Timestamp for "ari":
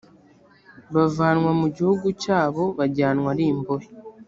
3.33-3.43